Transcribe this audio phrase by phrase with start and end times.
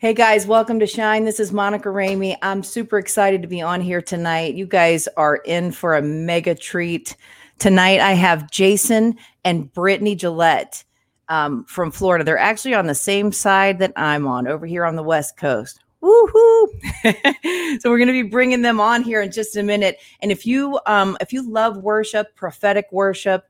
[0.00, 1.26] Hey guys, welcome to Shine.
[1.26, 2.34] This is Monica Ramey.
[2.40, 4.54] I'm super excited to be on here tonight.
[4.54, 7.18] You guys are in for a mega treat.
[7.58, 10.84] Tonight I have Jason and Brittany Gillette
[11.28, 12.24] um, from Florida.
[12.24, 15.80] They're actually on the same side that I'm on over here on the West Coast.
[16.02, 16.66] Woohoo!
[17.82, 19.98] so we're going to be bringing them on here in just a minute.
[20.22, 23.44] And if you um, if you love worship, prophetic worship,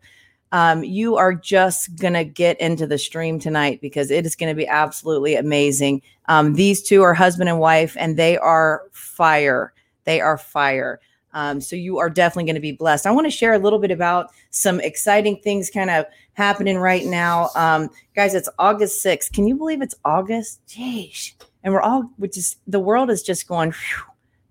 [0.52, 4.50] um, you are just going to get into the stream tonight because it is going
[4.50, 6.02] to be absolutely amazing.
[6.26, 9.72] Um, these two are husband and wife, and they are fire.
[10.04, 11.00] They are fire.
[11.32, 13.06] Um, so you are definitely going to be blessed.
[13.06, 17.04] I want to share a little bit about some exciting things kind of happening right
[17.04, 17.50] now.
[17.54, 19.32] Um, guys, it's August 6th.
[19.32, 20.60] Can you believe it's August?
[20.66, 21.34] Jeez.
[21.62, 24.04] And we're all, which the world is just going whew,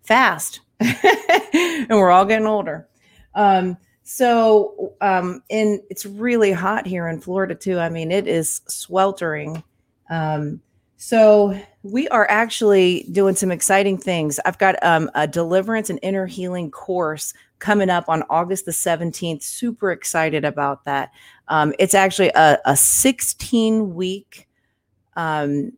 [0.03, 2.87] fast and we're all getting older.
[3.35, 3.77] Um,
[4.11, 7.77] so, um, and it's really hot here in Florida too.
[7.77, 9.61] I mean, it is sweltering.
[10.09, 10.61] Um,
[10.97, 14.39] so we are actually doing some exciting things.
[14.47, 19.43] I've got um, a deliverance and inner healing course coming up on August the 17th.
[19.43, 21.11] Super excited about that.
[21.47, 24.47] Um, it's actually a, a 16 week
[25.17, 25.71] um,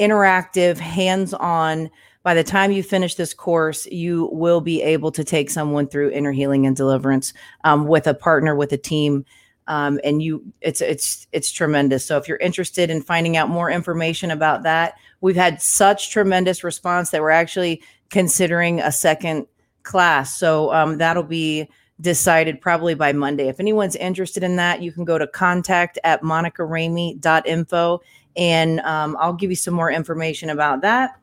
[0.00, 1.90] interactive, hands on
[2.22, 6.10] by the time you finish this course, you will be able to take someone through
[6.10, 7.32] inner healing and deliverance
[7.64, 9.24] um, with a partner, with a team.
[9.66, 12.04] Um, and you it's it's it's tremendous.
[12.04, 16.62] So if you're interested in finding out more information about that we've had such tremendous
[16.62, 19.46] response that we're actually considering a second
[19.82, 20.38] class.
[20.38, 21.68] So um, that'll be
[22.00, 23.48] decided probably by monday.
[23.48, 28.00] If anyone's interested in that you can go to contact at monicaramey.info
[28.36, 31.18] and um, i'll give you some more information about that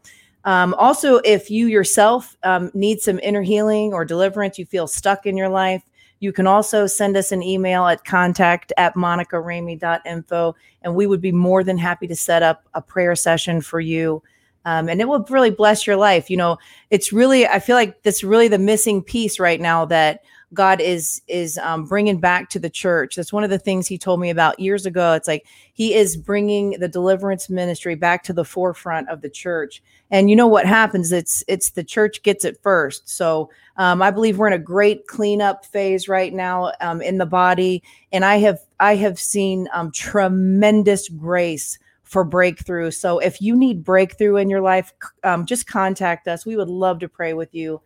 [0.46, 5.26] um, also, if you yourself um, need some inner healing or deliverance, you feel stuck
[5.26, 5.84] in your life,
[6.20, 11.32] you can also send us an email at contact at monicaramey.info, and we would be
[11.32, 14.22] more than happy to set up a prayer session for you.
[14.66, 16.30] Um, and it will really bless your life.
[16.30, 16.58] You know,
[16.90, 20.22] it's really, I feel like that's really the missing piece right now that
[20.54, 23.16] God is is um, bringing back to the church.
[23.16, 25.14] That's one of the things He told me about years ago.
[25.14, 29.82] It's like He is bringing the deliverance ministry back to the forefront of the church.
[30.12, 31.12] And you know what happens?
[31.12, 33.10] It's it's the church gets it first.
[33.10, 37.26] So um, I believe we're in a great cleanup phase right now um, in the
[37.26, 42.92] body, and I have I have seen um, tremendous grace for breakthrough.
[42.92, 46.46] So if you need breakthrough in your life, um, just contact us.
[46.46, 47.82] We would love to pray with you.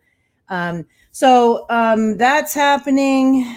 [0.50, 3.56] Um, so um, that's happening.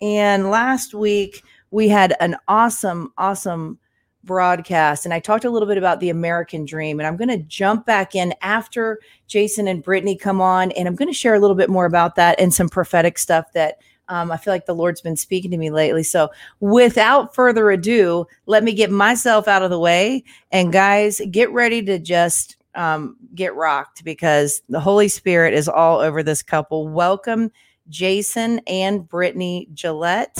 [0.00, 3.78] And last week we had an awesome, awesome
[4.24, 5.04] broadcast.
[5.04, 7.00] And I talked a little bit about the American dream.
[7.00, 10.70] And I'm going to jump back in after Jason and Brittany come on.
[10.72, 13.52] And I'm going to share a little bit more about that and some prophetic stuff
[13.54, 16.02] that um, I feel like the Lord's been speaking to me lately.
[16.02, 16.30] So,
[16.60, 20.24] without further ado, let me get myself out of the way.
[20.50, 26.00] And, guys, get ready to just um, get rocked because the Holy Spirit is all
[26.00, 26.88] over this couple.
[26.88, 27.50] Welcome,
[27.88, 30.36] Jason and Brittany Gillette.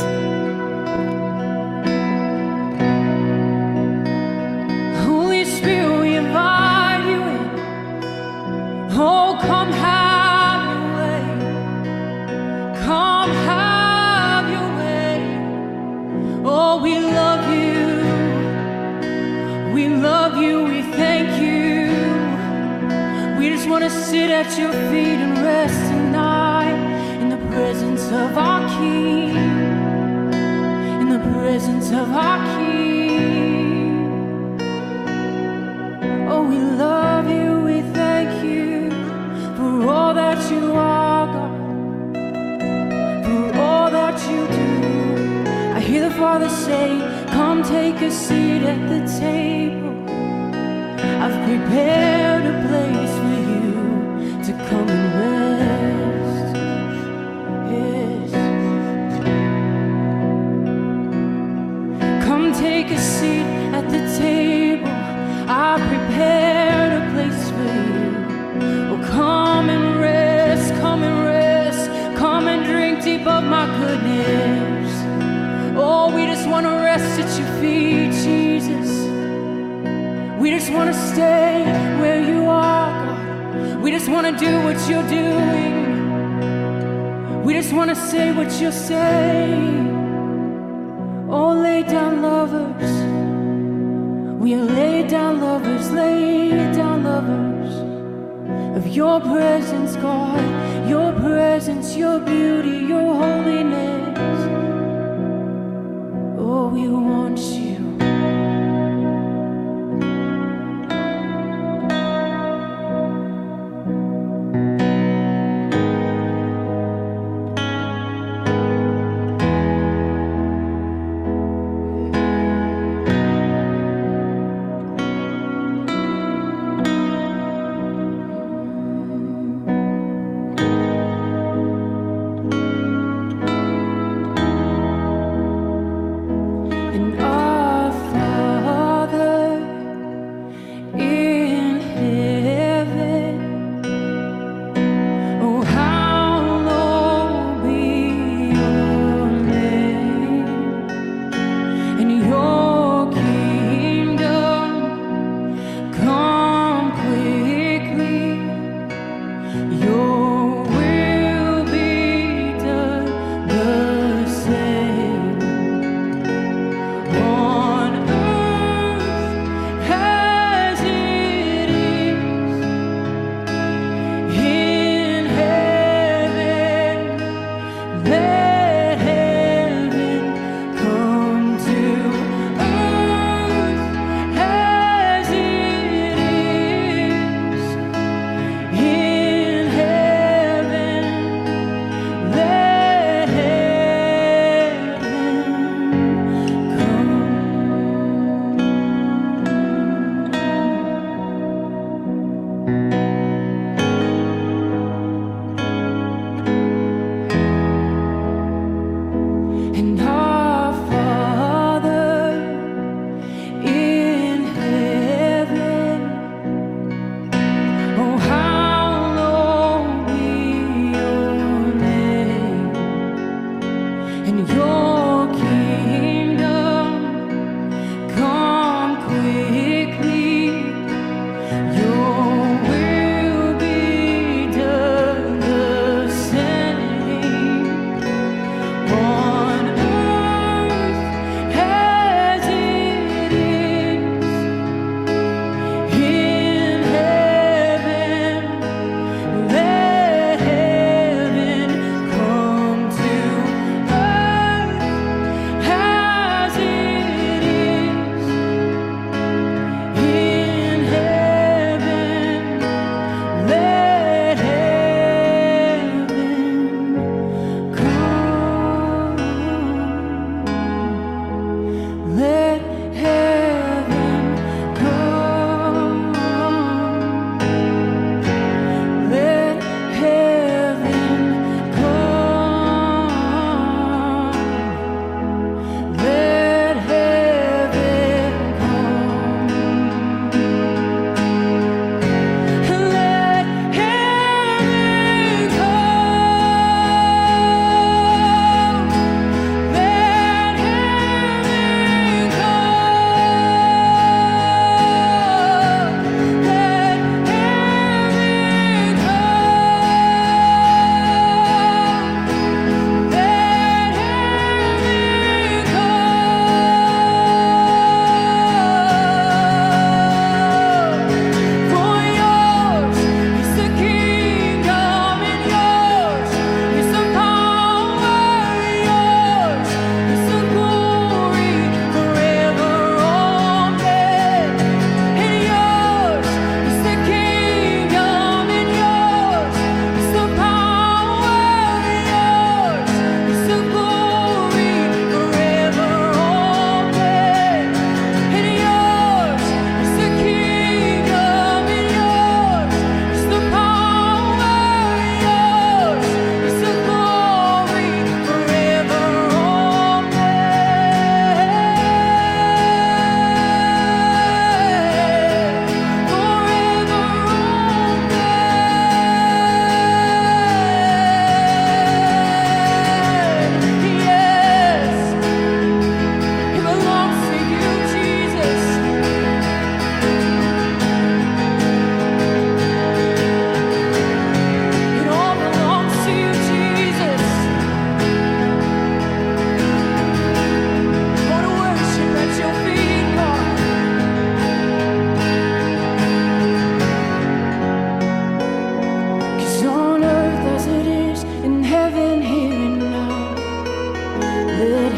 [24.33, 26.79] At your feet and rest tonight
[27.21, 29.37] in the presence of our King.
[31.03, 33.99] In the presence of our King.
[36.31, 37.61] Oh, we love you.
[37.61, 38.91] We thank you
[39.57, 41.53] for all that you are, God.
[43.27, 44.71] For all that you do.
[45.77, 46.89] I hear the Father say,
[47.29, 49.93] Come take a seat at the table.
[51.23, 53.32] I've prepared a place for
[77.63, 78.91] feet, Jesus.
[80.41, 81.65] We just want to stay
[82.01, 83.83] where you are, God.
[83.83, 85.75] We just want to do what you're doing.
[87.47, 89.79] We just want to say what you're saying.
[91.31, 92.93] Oh, lay down lovers.
[94.43, 97.75] We are laid down lovers, laid down lovers
[98.77, 100.43] of your presence, God.
[100.89, 104.41] Your presence, your beauty, your holiness.
[106.45, 107.32] Oh, we want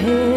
[0.05, 0.34] head.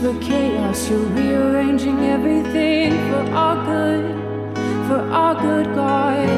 [0.00, 0.88] For chaos.
[0.88, 4.16] You're rearranging everything for our good,
[4.88, 6.28] for our good, God.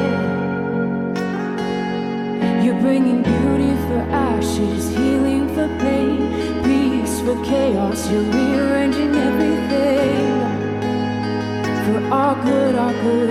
[2.61, 6.19] You're bringing beauty for ashes, healing for pain,
[6.65, 8.11] peace for chaos.
[8.11, 10.27] You're rearranging everything
[11.85, 13.29] for our good, our good.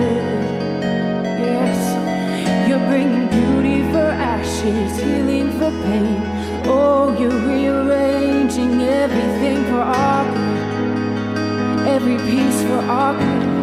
[1.45, 6.32] Yes, you're bringing beauty for ashes, healing for pain.
[6.65, 13.53] Oh, you're rearranging everything for our good, every piece for our good.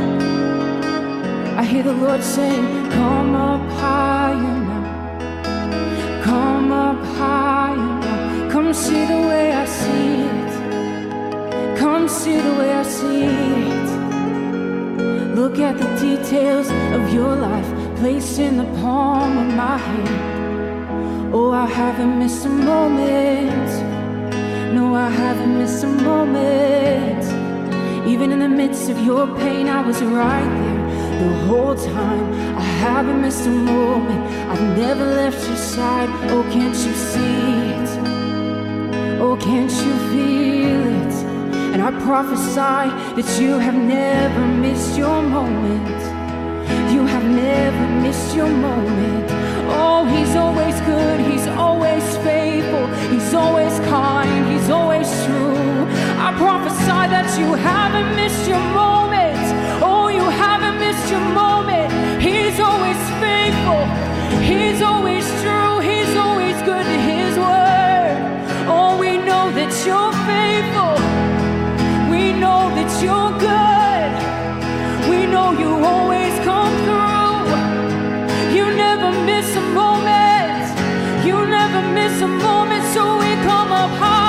[1.57, 6.23] I hear the Lord saying, Come up higher now.
[6.23, 8.50] Come up higher now.
[8.50, 11.78] Come see the way I see it.
[11.78, 13.90] Come see the way I see it.
[15.35, 20.39] Look at the details of your life placed in the palm of my hand.
[21.32, 23.70] Oh, I haven't missed a moment.
[24.75, 27.25] No, I haven't missed a moment.
[28.04, 32.32] Even in the midst of your pain, I was right there the whole time.
[32.58, 34.20] I haven't missed a moment.
[34.50, 36.08] I've never left your side.
[36.32, 37.37] Oh, can't you see
[37.75, 37.90] it?
[39.20, 41.14] Oh, can't you feel it?
[41.72, 42.84] And I prophesy
[43.22, 46.00] that you have never missed your moment.
[46.92, 49.29] You have never missed your moment.
[49.92, 51.18] Oh, he's always good.
[51.30, 52.87] He's always faithful.
[53.12, 54.42] He's always kind.
[54.52, 55.85] He's always true.
[56.26, 59.44] I prophesy that you haven't missed your moment.
[59.82, 61.90] Oh, you haven't missed your moment.
[62.23, 63.82] He's always faithful.
[64.50, 65.75] He's always true.
[65.90, 68.16] He's always good to his word.
[68.75, 70.94] Oh, we know that you're faithful.
[72.14, 74.11] We know that you're good.
[75.11, 76.89] We know you always come through.
[79.10, 81.26] Never miss a moment.
[81.26, 82.84] You never miss a moment.
[82.94, 84.19] So we come up higher.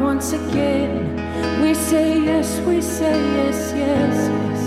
[0.00, 0.92] Once again.
[1.60, 4.60] We say, Yes, we say, Yes, yes, yes.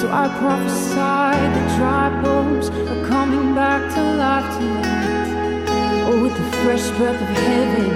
[0.00, 5.66] So I prophesy the dry bones are coming back to life tonight.
[6.08, 7.90] Oh, with the fresh breath of heaven,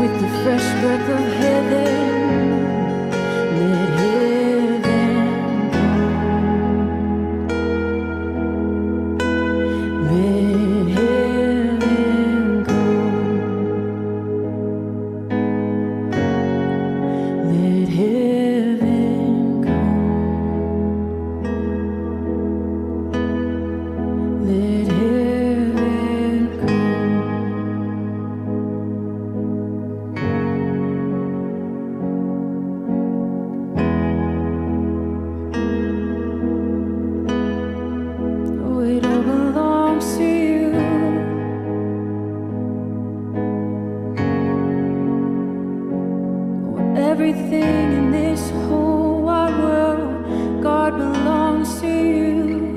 [0.00, 2.49] with the fresh breath of heaven,
[47.20, 52.76] Everything in this whole wide world, God belongs to you.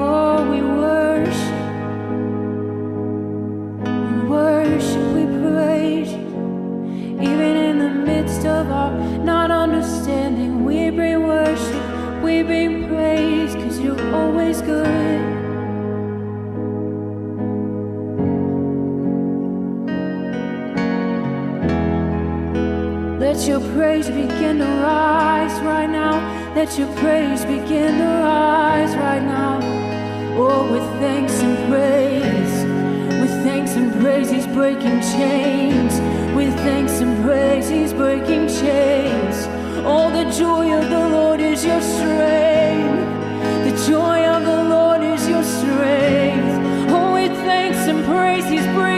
[0.00, 1.64] Oh, we worship,
[3.84, 6.12] we worship, we praise.
[7.28, 13.78] Even in the midst of our not understanding, we bring worship, we bring praise, cause
[13.80, 15.33] you're always good.
[23.34, 26.54] Let your praise begin to rise right now.
[26.54, 29.58] Let your praise begin to rise right now.
[30.38, 32.54] Oh, with thanks and praise.
[33.20, 35.94] With thanks and praise, he's breaking chains.
[36.32, 39.46] With thanks and praise, he's breaking chains.
[39.84, 43.02] All oh, the joy of the Lord is your strength.
[43.66, 46.54] The joy of the Lord is your strength.
[46.88, 48.93] Oh, with thanks and praise, he's breaking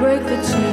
[0.00, 0.71] break the chains.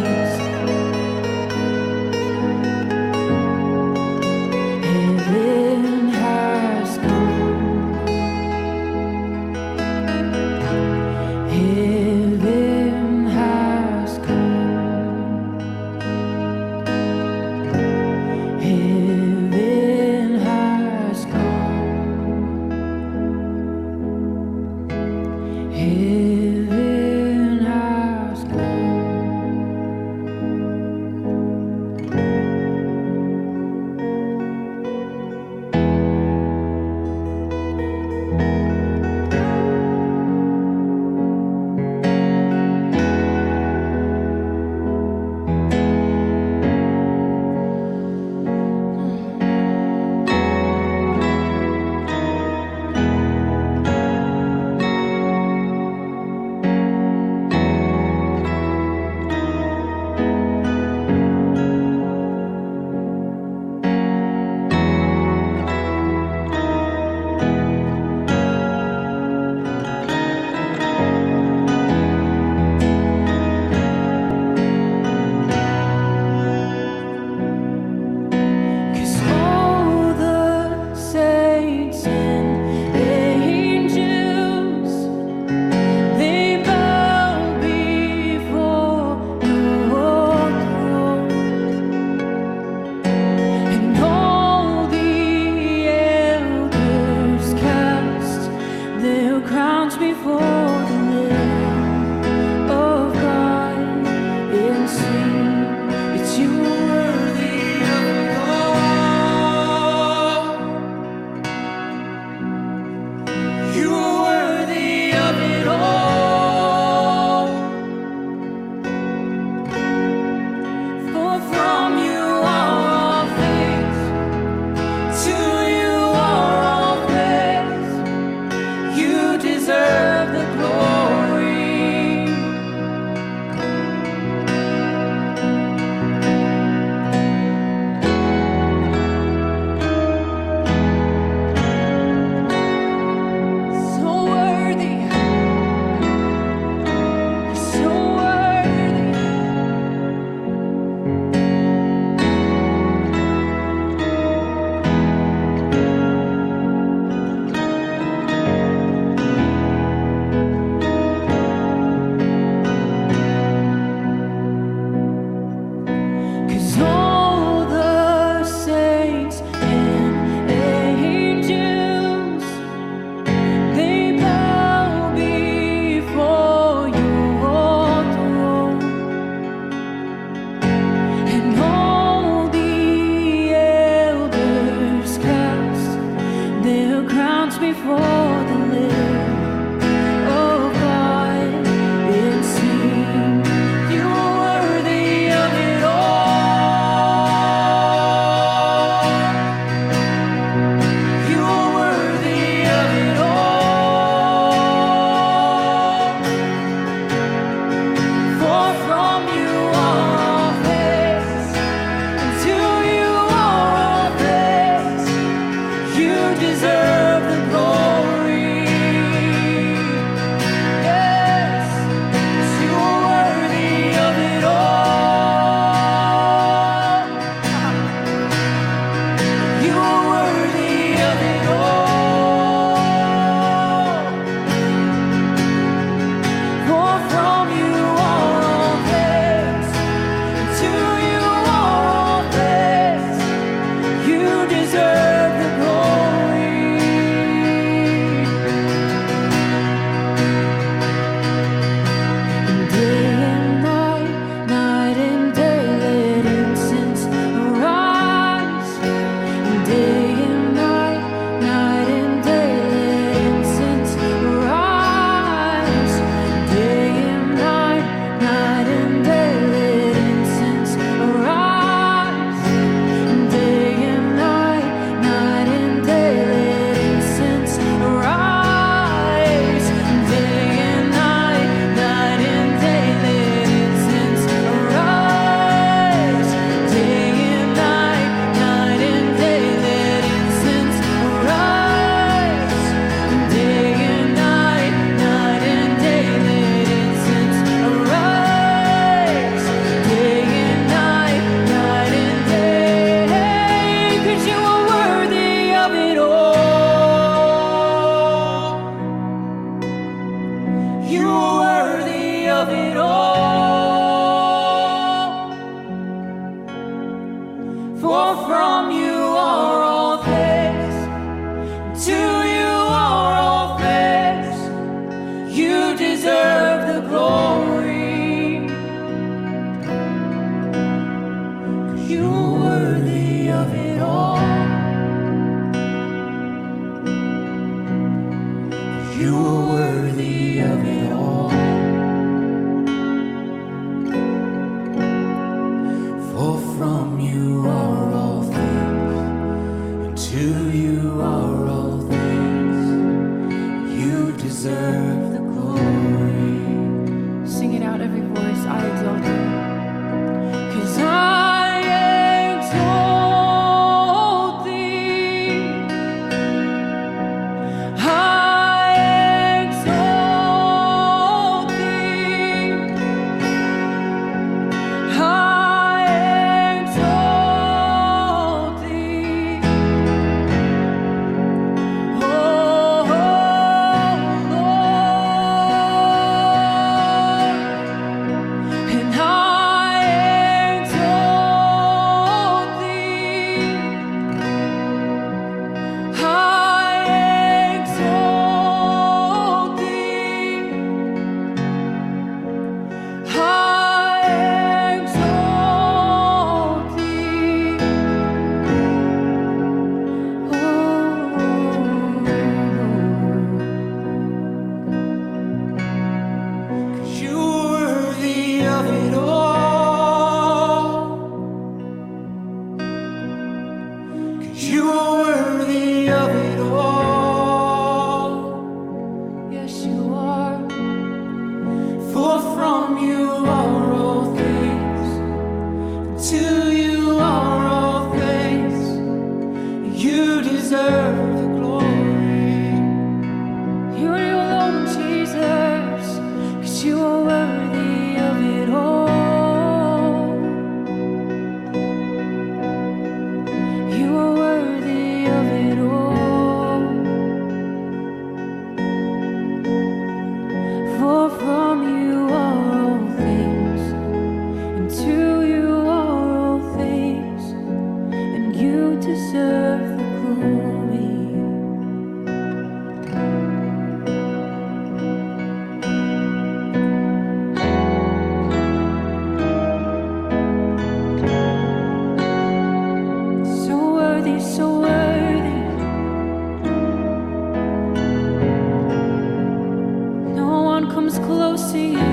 [491.51, 491.88] To you.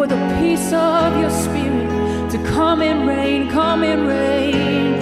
[0.00, 1.59] For the peace of your spirit
[2.30, 5.00] to come and rain, come and rain.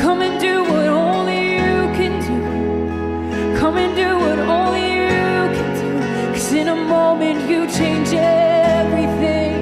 [0.00, 3.56] Come and do what only you can do.
[3.56, 6.32] Come and do what only you can do.
[6.32, 9.54] Cause in a moment you change everything.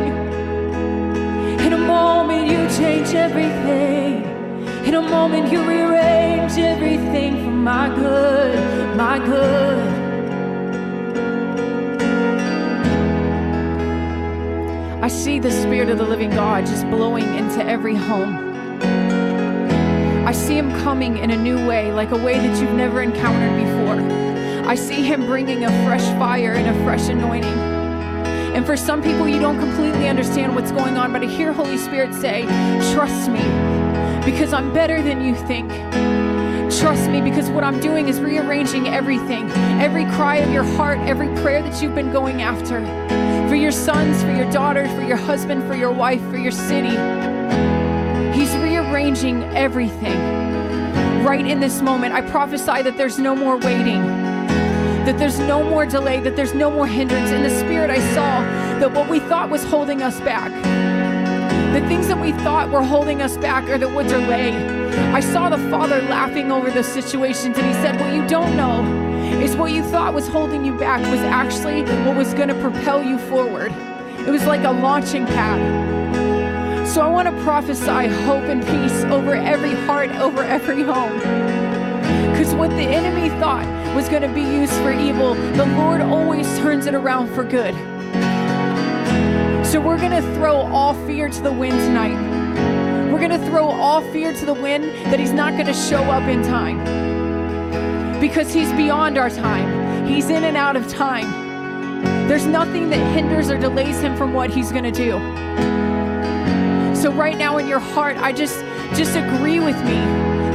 [1.67, 4.25] In a moment you change everything.
[4.87, 10.06] In a moment you rearrange everything for my good, my good.
[15.07, 18.35] I see the Spirit of the living God just blowing into every home.
[20.27, 23.55] I see Him coming in a new way, like a way that you've never encountered
[23.57, 24.69] before.
[24.69, 27.57] I see Him bringing a fresh fire and a fresh anointing.
[28.57, 31.79] And for some people, you don't completely understand what's going on, but I hear Holy
[31.79, 32.43] Spirit say,
[32.93, 33.45] Trust me,
[34.25, 35.71] because I'm better than you think.
[36.81, 39.49] Trust me because what I'm doing is rearranging everything.
[39.81, 42.81] Every cry of your heart, every prayer that you've been going after.
[43.49, 46.97] For your sons, for your daughters, for your husband, for your wife, for your city.
[48.37, 50.19] He's rearranging everything.
[51.25, 54.03] Right in this moment, I prophesy that there's no more waiting,
[55.07, 57.31] that there's no more delay, that there's no more hindrance.
[57.31, 58.41] In the spirit, I saw
[58.81, 60.51] that what we thought was holding us back,
[61.73, 64.51] the things that we thought were holding us back or that would delay.
[65.13, 69.16] I saw the Father laughing over the situations, and He said, What you don't know
[69.47, 73.01] is what you thought was holding you back was actually what was going to propel
[73.01, 73.71] you forward.
[74.27, 76.89] It was like a launching pad.
[76.89, 81.17] So I want to prophesy hope and peace over every heart, over every home.
[82.33, 86.47] Because what the enemy thought was going to be used for evil, the Lord always
[86.59, 87.75] turns it around for good.
[89.65, 93.13] So we're going to throw all fear to the wind tonight.
[93.13, 96.03] We're going to throw all fear to the wind that He's not going to show
[96.03, 97.06] up in time.
[98.21, 101.47] Because He's beyond our time, He's in and out of time.
[102.29, 105.13] There's nothing that hinders or delays Him from what He's going to do.
[106.97, 108.59] So right now in your heart, I just
[108.95, 110.01] just agree with me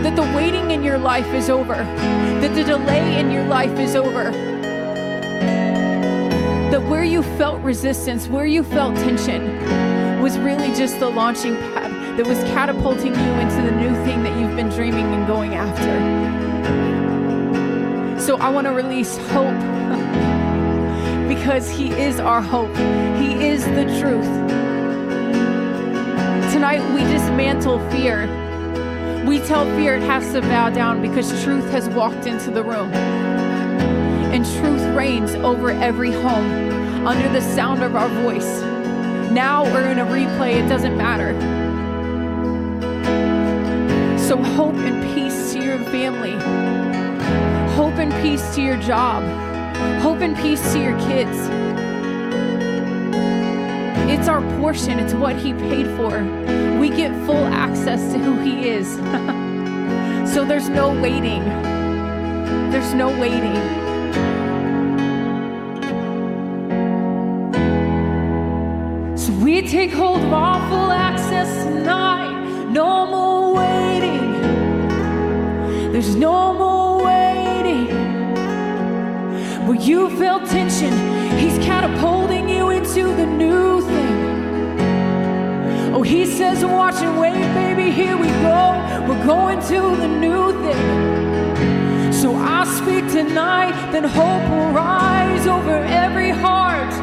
[0.04, 1.76] that the waiting in your life is over.
[1.76, 4.32] That the delay in your life is over.
[6.72, 12.18] That where you felt resistance, where you felt tension was really just the launching pad
[12.18, 16.91] that was catapulting you into the new thing that you've been dreaming and going after.
[18.22, 19.58] So I want to release hope
[21.28, 22.70] because he is our hope.
[23.18, 24.30] He is the truth.
[26.54, 28.28] Tonight we dismantle fear.
[29.26, 32.94] We tell fear it has to bow down because truth has walked into the room.
[32.94, 38.62] And truth reigns over every home under the sound of our voice.
[39.32, 41.34] Now we're in a replay, it doesn't matter.
[44.20, 46.81] So hope and peace to your family.
[47.92, 49.22] Hope and peace to your job.
[50.02, 51.38] Hope and peace to your kids.
[54.10, 56.24] It's our portion, it's what He paid for.
[56.80, 58.88] We get full access to who He is.
[60.34, 61.44] so there's no waiting.
[62.72, 63.58] There's no waiting.
[69.18, 72.70] So we take hold of our full access tonight.
[72.70, 74.32] No more waiting.
[75.92, 76.91] There's no more.
[79.72, 80.92] Where you felt tension,
[81.40, 84.82] He's catapulting you into the new thing.
[85.96, 87.90] Oh, He says, Watch and wait, baby.
[87.90, 88.76] Here we go.
[89.08, 92.12] We're going to the new thing.
[92.12, 96.94] So I speak tonight, then hope will rise over every heart.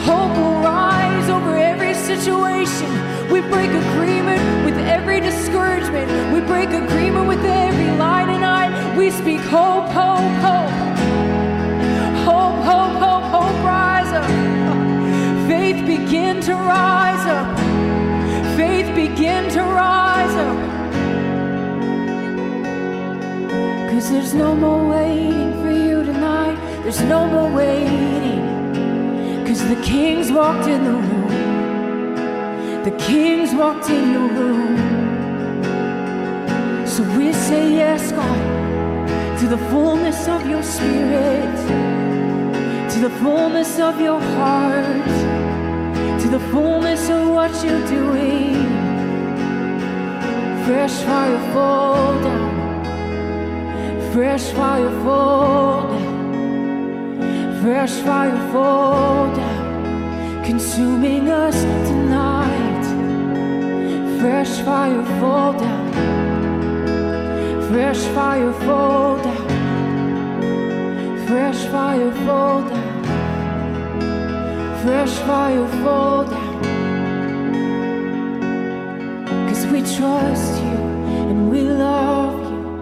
[0.00, 2.90] Hope will rise over every situation.
[3.30, 6.10] We break agreement with every discouragement.
[6.34, 8.96] We break agreement with every lie tonight.
[8.96, 11.25] We speak hope, hope, hope.
[13.34, 14.28] Hope, rise up.
[15.48, 17.58] Faith begin to rise up.
[18.56, 20.58] Faith begin to rise up.
[23.90, 26.56] Cause there's no more waiting for you tonight.
[26.82, 28.40] There's no more waiting.
[29.46, 31.06] Cause the kings walked in the room.
[32.84, 34.76] The kings walked in the room.
[36.86, 41.56] So we say yes, God, to the fullness of your spirit,
[42.96, 45.04] to the fullness of your heart,
[46.22, 48.54] to the fullness of what you're doing.
[50.64, 62.86] Fresh fire fall down, fresh fire fall down, fresh fire fall down, consuming us tonight.
[64.20, 65.92] Fresh fire fall down,
[67.68, 69.35] fresh fire fall down.
[71.26, 73.04] Fresh fire fall down.
[74.84, 76.62] Fresh fire fall down.
[79.48, 80.78] Cause we trust you
[81.30, 82.38] and we love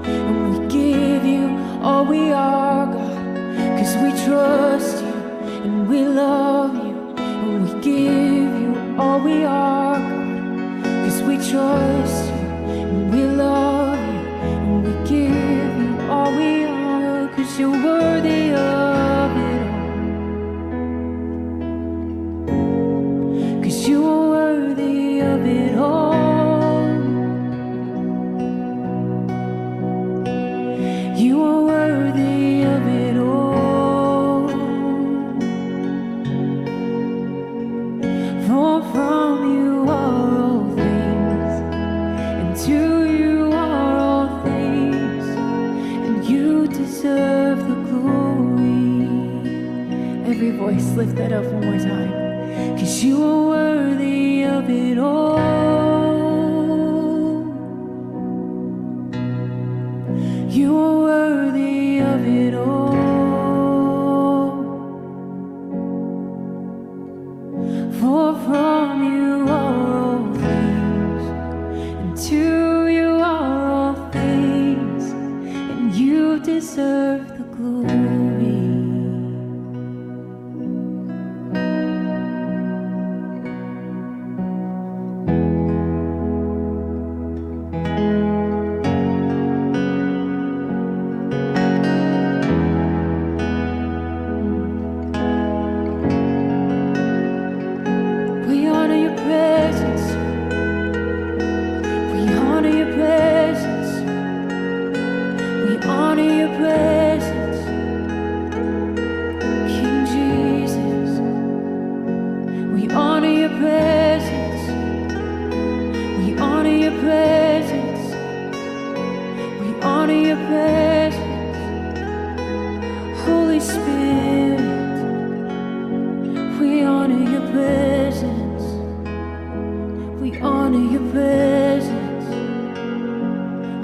[0.07, 3.79] you and we give you all we are, God.
[3.79, 5.15] Cause we trust you
[5.65, 9.64] and we love you and we give you all we are.
[17.59, 18.44] your worthy.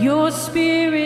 [0.05, 1.04] Your spirit's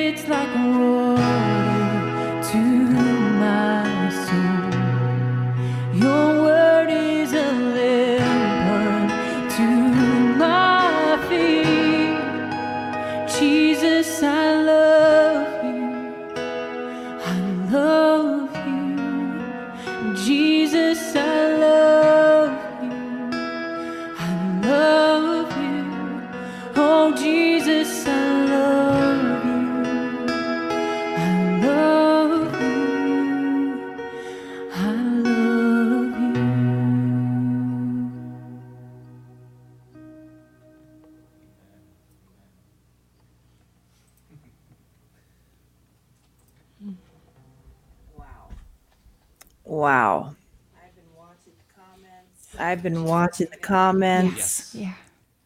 [52.68, 54.74] I've been watching the comments.
[54.74, 54.92] Yeah.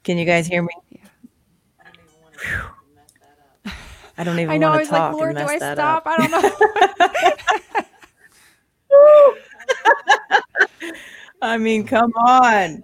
[0.02, 0.74] Can you guys hear me?
[2.36, 3.72] Phew.
[4.18, 4.66] I don't even I know.
[4.66, 6.04] I want was to like, talk Lord, and do I that stop?
[6.04, 6.12] up.
[6.12, 6.30] I don't
[10.80, 10.92] know.
[11.42, 12.82] I mean, come on.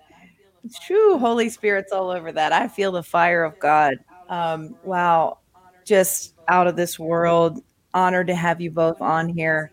[0.62, 2.52] It's true, Holy Spirit's all over that.
[2.52, 3.94] I feel the fire of God.
[4.28, 5.38] Um, wow,
[5.84, 7.60] just out of this world.
[7.92, 9.72] Honored to have you both on here.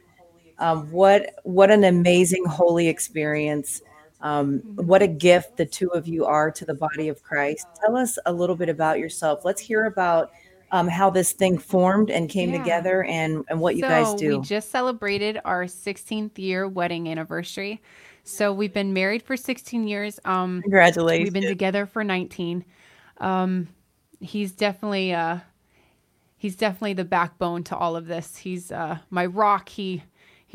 [0.58, 3.84] Um, what what an amazing holy experience.
[4.22, 7.68] Um, what a gift the two of you are to the body of Christ.
[7.84, 9.44] Tell us a little bit about yourself.
[9.46, 10.32] Let's hear about
[10.72, 12.58] um, how this thing formed and came Yeah.
[12.60, 14.40] together, and and what you guys do.
[14.40, 17.82] We just celebrated our 16th year wedding anniversary.
[18.24, 20.20] So we've been married for 16 years.
[20.26, 21.26] Um, Congratulations.
[21.26, 22.66] we've been together for 19.
[23.20, 23.68] Um,
[24.20, 25.40] he's definitely uh,
[26.38, 28.38] he's definitely the backbone to all of this.
[28.38, 29.70] He's uh, my rock.
[29.70, 30.02] He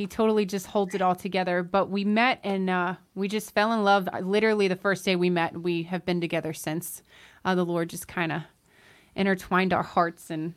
[0.00, 1.62] he totally just holds it all together.
[1.62, 4.08] But we met and uh, we just fell in love.
[4.22, 5.60] Literally the first day we met.
[5.60, 7.02] We have been together since.
[7.44, 8.42] Uh, the Lord just kind of
[9.14, 10.54] intertwined our hearts and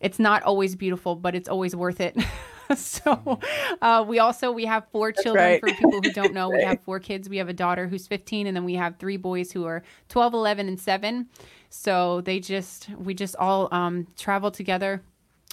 [0.00, 2.16] it's not always beautiful but it's always worth it
[2.74, 3.38] so
[3.82, 5.60] uh, we also we have four children right.
[5.60, 8.46] for people who don't know we have four kids we have a daughter who's 15
[8.46, 11.28] and then we have three boys who are 12 11 and 7
[11.68, 15.02] so they just we just all um, travel together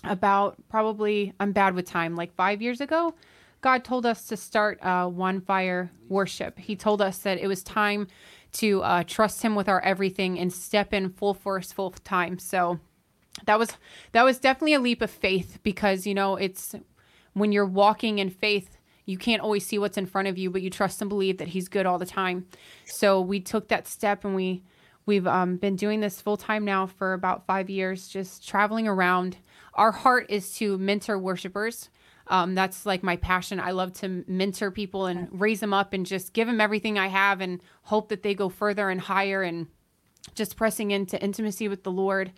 [0.04, 2.16] about probably i'm bad with time.
[2.16, 3.14] Like five years ago
[3.62, 6.58] god told us to start uh, one fire worship.
[6.58, 8.08] He told us that it was time
[8.54, 12.40] to uh, trust him with our everything and step in full force full time.
[12.40, 12.80] So
[13.46, 13.70] that was
[14.14, 16.76] that was definitely a leap of faith because you know it's
[17.34, 20.62] when you're walking in faith you can't always see what's in front of you but
[20.62, 22.46] you trust and believe that he's good all the time.
[22.86, 24.64] So we took that step and we
[25.06, 29.38] we've um, been doing this full time now for about five years just traveling around
[29.78, 31.90] our heart is to mentor worshipers.
[32.28, 33.60] Um, that's like my passion.
[33.60, 37.08] I love to mentor people and raise them up and just give them everything i
[37.08, 39.68] have and hope that they go further and higher and
[40.36, 42.32] just pressing into intimacy with the Lord.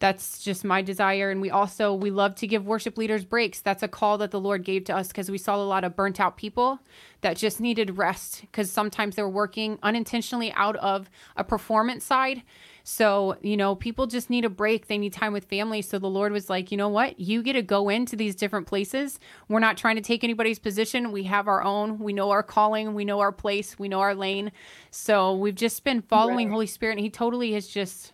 [0.00, 1.30] That's just my desire.
[1.30, 3.60] And we also we love to give worship leaders breaks.
[3.60, 5.96] That's a call that the Lord gave to us because we saw a lot of
[5.96, 6.80] burnt out people
[7.20, 12.42] that just needed rest because sometimes they were working unintentionally out of a performance side.
[12.84, 14.86] So, you know, people just need a break.
[14.86, 15.82] They need time with family.
[15.82, 17.20] So the Lord was like, you know what?
[17.20, 19.20] You get to go into these different places.
[19.48, 21.12] We're not trying to take anybody's position.
[21.12, 21.98] We have our own.
[21.98, 22.94] We know our calling.
[22.94, 23.78] We know our place.
[23.78, 24.52] We know our lane.
[24.90, 26.52] So we've just been following Right.
[26.52, 26.92] Holy Spirit.
[26.92, 28.12] And He totally has just,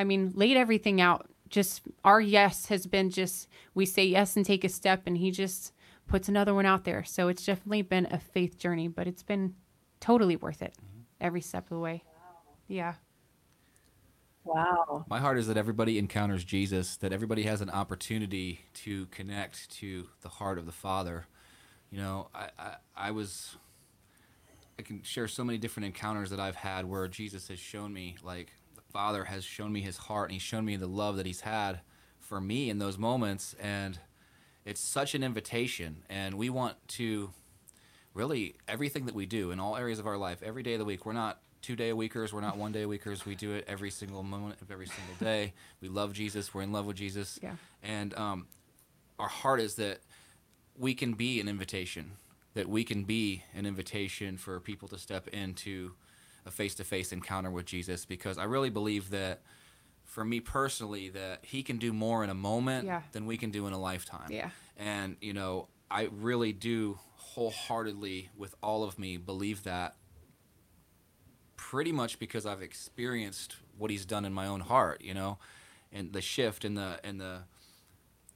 [0.00, 1.28] I mean, laid everything out.
[1.48, 5.02] Just our yes has been just, we say yes and take a step.
[5.06, 5.72] And He just
[6.06, 7.04] puts another one out there.
[7.04, 9.54] So it's definitely been a faith journey, but it's been
[10.00, 11.02] totally worth it mm-hmm.
[11.20, 12.02] every step of the way.
[12.66, 12.94] Yeah.
[14.44, 15.04] Wow.
[15.08, 20.08] My heart is that everybody encounters Jesus, that everybody has an opportunity to connect to
[20.22, 21.26] the heart of the Father
[21.90, 23.56] You know, I, I, I was,
[24.78, 28.16] I can share so many different encounters that I've had where Jesus has shown me,
[28.22, 31.26] like, the Father has shown me his heart and he's shown me the love that
[31.26, 31.80] he's had
[32.18, 33.54] for me in those moments.
[33.60, 33.98] And
[34.64, 36.02] it's such an invitation.
[36.08, 37.30] And we want to
[38.14, 40.84] really, everything that we do in all areas of our life, every day of the
[40.84, 42.32] week, we're not two day a weekers.
[42.32, 43.26] We're not one day a weekers.
[43.26, 45.52] We do it every single moment of every single day.
[45.80, 46.54] We love Jesus.
[46.54, 47.38] We're in love with Jesus.
[47.42, 47.56] Yeah.
[47.82, 48.46] And um,
[49.18, 50.00] our heart is that
[50.78, 52.12] we can be an invitation,
[52.54, 55.92] that we can be an invitation for people to step into
[56.46, 59.42] a face to face encounter with Jesus because I really believe that
[60.04, 63.02] for me personally that he can do more in a moment Yeah.
[63.12, 64.28] than we can do in a lifetime.
[64.30, 64.50] Yeah.
[64.76, 69.96] And you know, I really do wholeheartedly with all of me believe that
[71.56, 75.38] pretty much because I've experienced what he's done in my own heart, you know,
[75.92, 77.42] and the shift and the and the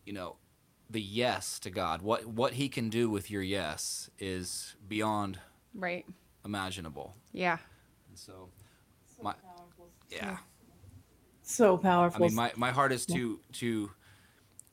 [0.05, 0.37] you know,
[0.91, 2.03] the yes to God.
[2.03, 5.39] What what he can do with your yes is beyond
[5.75, 6.07] Right.
[6.45, 7.17] imaginable.
[7.33, 7.59] Yeah.
[8.15, 8.49] And so
[9.21, 9.35] my
[10.09, 10.37] yeah.
[11.43, 12.25] So powerful.
[12.25, 13.91] I mean, my, my heart is to to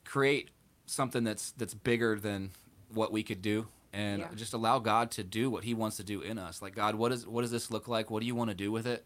[0.04, 0.50] create
[0.86, 2.50] something that's that's bigger than
[2.94, 4.28] what we could do, and Yeah.
[4.36, 6.62] just allow God to do what He wants to do in us.
[6.62, 8.12] Like God, what is what does this look like?
[8.12, 9.04] What do you want to do with it?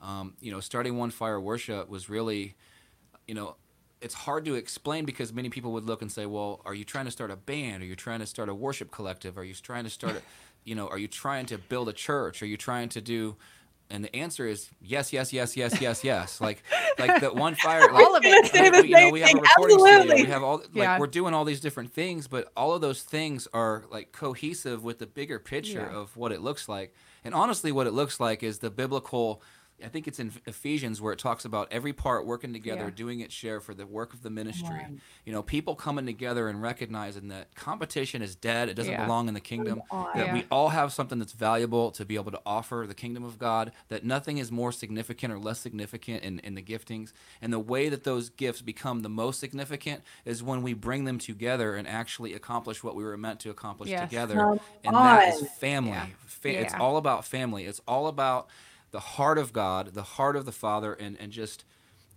[0.00, 2.54] Um, you know, starting one fire worship was really,
[3.26, 3.56] you know,
[4.02, 7.06] it's hard to explain because many people would look and say, "Well, are you trying
[7.06, 7.82] to start a band?
[7.82, 9.38] Are you trying to start a worship collective?
[9.38, 10.22] Are you trying to start, a,
[10.64, 12.42] you know, are you trying to build a church?
[12.42, 13.36] Are you trying to do?"
[13.90, 16.40] And the answer is yes, yes, yes, yes, yes, yes.
[16.42, 16.62] Like,
[16.98, 17.80] like the one fire.
[17.92, 18.46] Like, All of it.
[18.48, 19.40] Say the we- you know, same we have a thing.
[19.42, 19.94] recording studio.
[19.96, 20.22] Absolutely.
[20.24, 20.98] We have all like Yeah.
[20.98, 24.98] we're doing all these different things, but all of those things are like cohesive with
[24.98, 25.98] the bigger picture Yeah.
[25.98, 26.94] of what it looks like.
[27.24, 29.42] And honestly, what it looks like is the biblical.
[29.84, 32.90] I think it's in Ephesians where it talks about every part working together, Yeah.
[32.90, 34.84] doing its share for the work of the ministry.
[35.24, 39.04] You know, people coming together and recognizing that competition is dead; it doesn't Yeah.
[39.04, 39.82] belong in the kingdom.
[39.90, 40.18] Oh, on.
[40.18, 43.38] That we all have something that's valuable to be able to offer the kingdom of
[43.38, 43.72] God.
[43.88, 47.12] That nothing is more significant or less significant in, in the giftings.
[47.40, 51.18] And the way that those gifts become the most significant is when we bring them
[51.18, 54.08] together and actually accomplish what we were meant to accomplish Yes.
[54.08, 54.34] together.
[54.34, 55.22] Come and on.
[55.22, 56.14] is family.
[56.26, 57.64] Fa- It's all about family.
[57.64, 58.48] It's all about
[58.90, 61.64] the heart of God, the heart of the Father, and, and just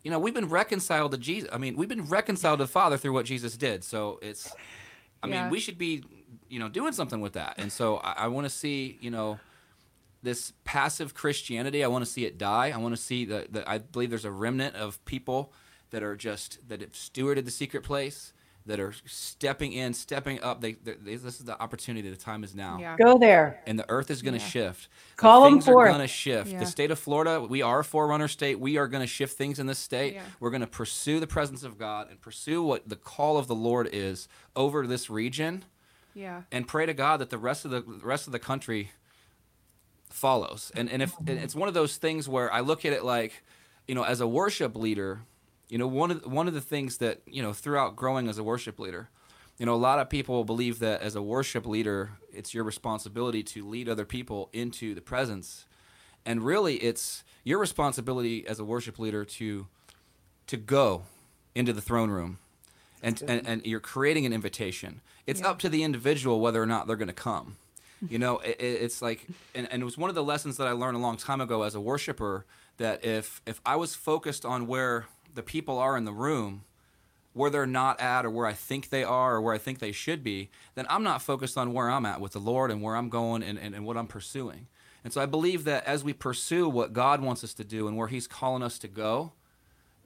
[0.03, 1.47] you know, we've been reconciled to Jesus.
[1.53, 3.83] I mean, we've been reconciled to the Father through what Jesus did.
[3.83, 4.51] So it's,
[5.21, 5.43] I Yeah.
[5.43, 6.03] mean, we should be,
[6.49, 7.53] you know, doing something with that.
[7.59, 9.39] And so I, I want to see, you know,
[10.23, 11.83] this passive Christianity.
[11.83, 12.71] I want to see it die.
[12.73, 13.53] I want to see that.
[13.53, 15.53] that I believe there's a remnant of people
[15.91, 18.33] that are just that have stewarded the secret place,
[18.67, 20.61] that are stepping in, stepping up.
[20.61, 22.09] They, they this is the opportunity.
[22.09, 22.95] The time is now Yeah.
[22.95, 23.61] Go there.
[23.65, 24.49] and the earth is going to Yeah.
[24.49, 24.89] shift.
[25.15, 26.51] The Call 'em things are going to shift.
[26.51, 26.59] Yeah.
[26.59, 28.59] The state of Florida, we are a forerunner state.
[28.59, 30.13] We are going to shift things in this state.
[30.13, 30.21] Yeah.
[30.39, 33.55] We're going to pursue the presence of God and pursue what the call of the
[33.55, 35.65] Lord is over this region,
[36.13, 36.43] Yeah.
[36.51, 38.91] and pray to God that the rest of the, the rest of the country
[40.09, 40.71] follows.
[40.75, 43.43] And and if and it's one of those things where I look at it like,
[43.87, 45.21] you know, as a worship leader,
[45.71, 48.37] you know, one of the, one of the things that you know throughout growing as
[48.37, 49.09] a worship leader,
[49.57, 53.41] you know, a lot of people believe that as a worship leader, it's your responsibility
[53.43, 55.65] to lead other people into the presence,
[56.25, 59.67] and really, it's your responsibility as a worship leader to
[60.47, 61.03] to go
[61.55, 62.37] into the throne room.
[63.03, 65.01] And, and, and you're creating an invitation.
[65.25, 65.49] It's Yeah.
[65.49, 67.57] up to the individual whether or not they're going to come.
[68.09, 70.71] You know, it- it's like, and, and it was one of the lessons that I
[70.73, 72.45] learned a long time ago as a worshiper
[72.77, 76.63] that if if I was focused on where the people are in the room,
[77.33, 79.91] where they're not at, or where I think they are, or where I think they
[79.91, 82.95] should be, then I'm not focused on where I'm at with the Lord and where
[82.95, 84.67] I'm going and, and, and what I'm pursuing.
[85.03, 87.97] And so I believe that as we pursue what God wants us to do and
[87.97, 89.31] where He's calling us to go,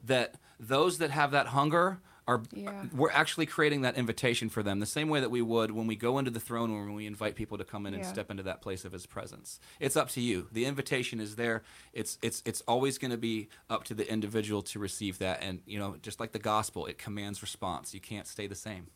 [0.04, 1.98] that those that have that hunger
[2.28, 2.84] are Yeah.
[2.94, 5.96] we're actually creating that invitation for them the same way that we would when we
[5.96, 8.42] go into the throne room and we invite people to come in and step into
[8.42, 11.62] that place of his presence it's up to you the invitation is there
[11.92, 15.60] it's it's it's always going to be up to the individual to receive that and
[15.66, 18.86] you know just like the gospel it commands response you can't stay the same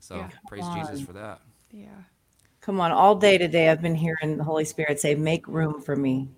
[0.00, 0.28] so Yeah.
[0.48, 1.40] praise jesus for that
[1.72, 1.88] Yeah.
[2.60, 2.90] Come on.
[2.90, 6.28] All day today, I've been hearing the Holy Spirit say, make room for me.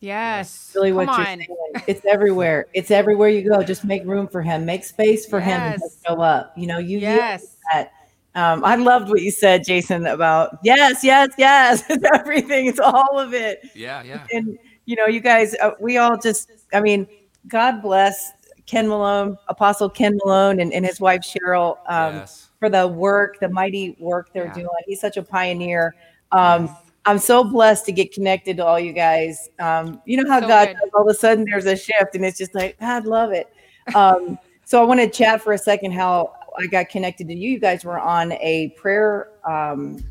[0.00, 0.72] Yes.
[0.74, 1.24] Really Come what you're on.
[1.24, 1.46] saying.
[1.86, 2.66] It's everywhere.
[2.74, 3.62] It's everywhere you go.
[3.62, 4.64] Just make room for him.
[4.66, 6.52] Make space for him to show up.
[6.56, 7.56] You know, you Yes.
[7.72, 7.92] that.
[8.34, 11.82] Um, I loved what you said, Jason, about yes, yes, yes.
[11.88, 12.66] It's everything.
[12.66, 13.60] It's all of it.
[13.74, 17.08] yeah yeah and you know you guys uh, we all just i mean
[17.48, 18.30] god bless
[18.66, 23.40] ken malone apostle ken malone and, and his wife cheryl um, yes for the work
[23.40, 24.54] the mighty work they're Yeah.
[24.54, 25.96] doing he's such a pioneer
[26.30, 26.68] um,
[27.06, 30.48] i'm so blessed to get connected to all you guys um, you know how So
[30.48, 33.32] god does, all of a sudden there's a shift and it's just like god love
[33.32, 33.48] it
[33.94, 37.52] um, so i want to chat for a second how i got connected to you
[37.52, 40.04] you guys were on a prayer um,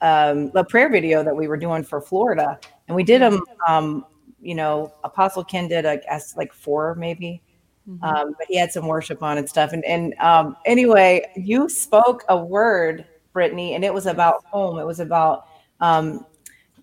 [0.00, 2.58] um, a prayer video that we were doing for Florida,
[2.88, 3.40] and we did them.
[3.66, 4.04] Um,
[4.40, 7.42] you know, Apostle Ken did a guess like four maybe,
[7.88, 8.04] mm-hmm.
[8.04, 9.72] um, but he had some worship on and stuff.
[9.72, 14.78] And and um, anyway, you spoke a word, Brittany, and it was about home.
[14.78, 15.48] It was about
[15.80, 16.24] um,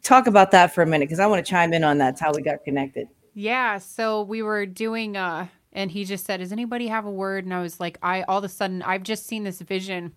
[0.02, 2.12] talk about that for a minute because I want to chime in on that.
[2.12, 3.08] That's how we got connected.
[3.34, 3.80] Yeah.
[3.80, 7.46] So we were doing, uh, and he just said, Does anybody have a word?
[7.46, 10.14] And I was like, I all of a sudden, I've just seen this vision.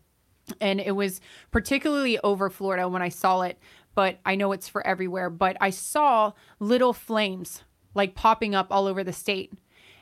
[0.60, 1.20] And it was
[1.50, 3.58] particularly over Florida when I saw it,
[3.94, 5.28] but I know it's for everywhere.
[5.28, 7.64] But I saw little flames
[7.94, 9.52] like popping up all over the state.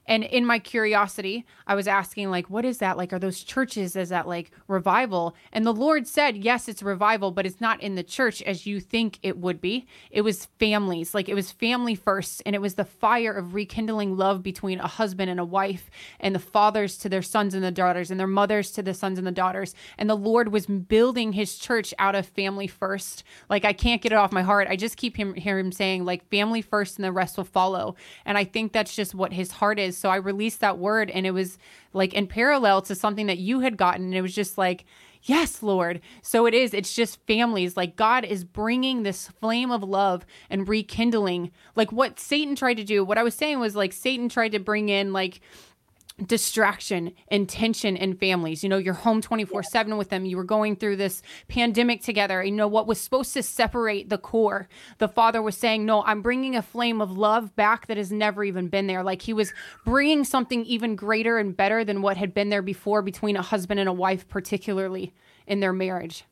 [0.07, 2.97] And in my curiosity, I was asking, like, what is that?
[2.97, 3.97] Like, are those churches?
[3.97, 5.35] Is that like revival?
[5.53, 8.81] And the Lord said, yes, it's revival, but it's not in the church as you
[8.81, 9.87] think it would be.
[10.11, 12.43] It was families, like, it was family first.
[12.45, 15.89] And it was the fire of rekindling love between a husband and a wife,
[16.21, 19.17] and the fathers to their sons and the daughters, and their mothers to the sons
[19.19, 19.75] and the daughters.
[19.97, 23.25] And the Lord was building his church out of family first.
[23.49, 24.69] Like, I can't get it off my heart.
[24.69, 27.97] I just keep him, hear him saying, like, family first, and the rest will follow.
[28.27, 31.27] And I think that's just what his heart is so I released that word and
[31.27, 31.59] it was
[31.93, 34.07] like in parallel to something that you had gotten.
[34.07, 34.85] And it was just like,
[35.23, 36.01] yes, Lord.
[36.23, 36.75] So it is.
[36.75, 37.77] It's just families.
[37.77, 41.51] Like God is bringing this flame of love and rekindling.
[41.75, 43.05] Like what Satan tried to do.
[43.05, 45.41] What I was saying was like Satan tried to bring in like
[46.25, 48.63] distraction and tension in families.
[48.63, 50.25] You know, you're home 24 7 with them.
[50.25, 52.43] You were going through this pandemic together.
[52.43, 56.23] You know, what was supposed to separate the core, the father was saying, No, I'm
[56.23, 59.03] bringing a flame of love back that has never even been there.
[59.03, 59.53] Like he was
[59.85, 63.81] bringing something even greater and better than what had been there before between a husband
[63.81, 65.13] and a wife, particularly
[65.47, 66.25] in their marriage.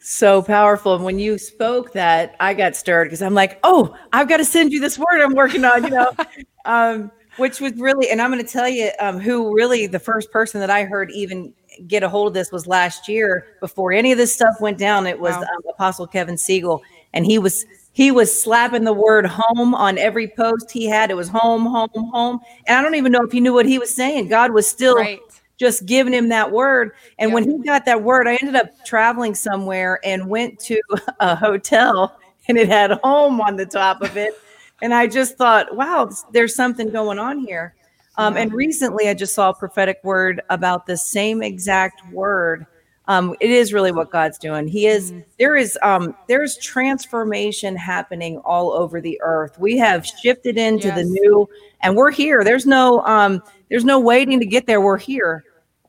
[0.00, 0.96] So powerful.
[0.96, 4.44] And when you spoke that, I got stirred because I'm like, Oh, I've got to
[4.44, 6.12] send you this word I'm working on, you know.
[6.64, 10.30] um, which was really, and I'm going to tell you um, who really the first
[10.30, 11.52] person that I heard even
[11.86, 15.06] get a hold of this was last year before any of this stuff went down.
[15.06, 15.42] It was wow.
[15.42, 20.28] um, Apostle Kevin Siegel, and he was he was slapping the word home on every
[20.28, 21.10] post he had.
[21.10, 23.78] It was home, home, home, and I don't even know if he knew what he
[23.78, 24.28] was saying.
[24.28, 24.96] God was still.
[24.96, 25.20] Right.
[25.58, 26.90] Just giving him that word.
[27.20, 27.34] And yep.
[27.34, 30.80] when he got that word, I ended up traveling somewhere and went to
[31.20, 32.18] a hotel
[32.48, 34.41] and it had home on the top of it
[34.82, 37.74] and I just thought, wow, there's something going on here.
[38.18, 42.66] Um, and recently, I just saw a prophetic word about the same exact word.
[43.08, 44.68] Um, it is really what God's doing.
[44.68, 45.24] He is mm.
[45.38, 49.58] there is um, there's transformation happening all over the earth.
[49.58, 50.98] We have shifted into yes.
[50.98, 51.48] the new,
[51.82, 52.44] and we're here.
[52.44, 54.80] There's no um, there's no waiting to get there.
[54.80, 55.44] We're here.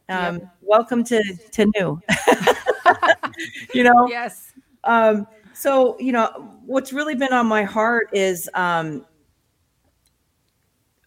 [0.08, 0.56] Um, yep.
[0.62, 1.22] Welcome to
[1.52, 2.02] to new.
[3.74, 4.08] you know.
[4.08, 4.54] Yes.
[5.64, 6.28] So, you know,
[6.66, 9.06] what's really been on my heart is um,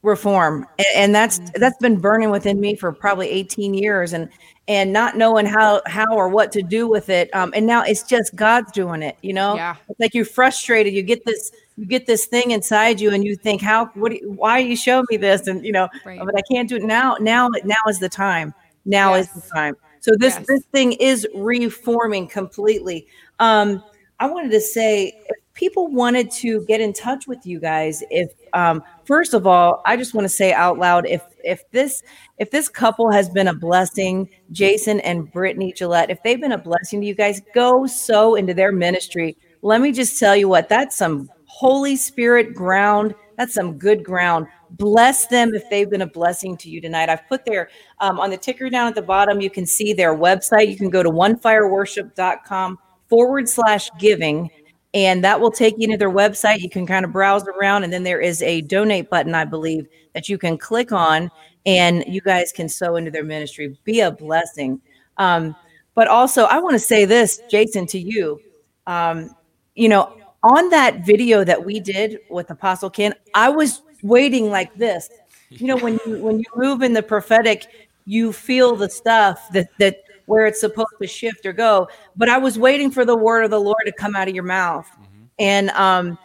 [0.00, 1.61] reform, and that's mm-hmm.
[1.61, 4.30] that's been burning within me for probably 18 years, and
[4.66, 7.28] and not knowing how how or what to do with it.
[7.34, 9.18] Um, and now it's just God's doing it.
[9.20, 9.76] You know, yeah.
[9.90, 10.94] it's like you're frustrated.
[10.94, 14.12] You get this you get this thing inside you, and you think, how what?
[14.12, 15.48] You, why you show me this?
[15.48, 16.18] And you know, right.
[16.18, 17.16] but I can't do it now.
[17.20, 18.54] Now now is the time.
[18.86, 19.36] Now yes.
[19.36, 19.74] is the time.
[20.00, 20.46] So this yes.
[20.48, 23.07] this thing is reforming completely.
[23.38, 23.82] Um,
[24.18, 28.30] I wanted to say if people wanted to get in touch with you guys, if
[28.52, 32.02] um, first of all, I just want to say out loud if if this
[32.38, 36.58] if this couple has been a blessing, Jason and Brittany Gillette, if they've been a
[36.58, 39.36] blessing to you guys, go so into their ministry.
[39.62, 43.14] Let me just tell you what that's some Holy Spirit ground.
[43.36, 44.46] That's some good ground.
[44.70, 47.10] Bless them if they've been a blessing to you tonight.
[47.10, 47.68] I've put their
[48.00, 49.42] um, on the ticker down at the bottom.
[49.42, 50.68] You can see their website.
[50.68, 52.78] You can go to onefireworship.com
[53.09, 54.50] forward slash giving
[54.96, 56.61] and that will take you to their website.
[56.61, 59.86] You can kind of browse around, and then there is a donate button, I believe,
[60.14, 61.30] that you can click on,
[61.66, 63.76] and you guys can sow into their ministry.
[63.84, 64.80] Be a blessing.
[65.18, 65.54] Um,
[65.94, 68.40] but also, I want to say this, Jason, to you.
[68.86, 69.36] Um,
[69.74, 74.74] you know, on that video that we did with Apostle Ken, I was waiting like
[74.76, 75.11] this.
[75.50, 77.66] You know, when you when you move in the prophetic,
[78.07, 81.88] you feel the stuff that that where it's supposed to shift or go.
[82.16, 84.44] But I was waiting for the word of the Lord to come out of your
[84.44, 84.88] mouth.
[84.88, 85.24] Mm-hmm.
[85.38, 86.18] And um,